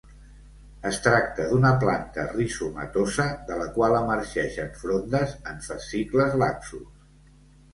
Es 0.89 0.95
tracta 1.07 1.43
d'una 1.51 1.69
planta 1.83 2.25
rizomatosa 2.31 3.27
de 3.51 3.59
la 3.61 3.67
qual 3.77 3.99
emergeixen 3.99 4.73
frondes 4.81 5.37
en 5.53 5.63
fascicles 5.69 6.41
laxos. 6.47 7.31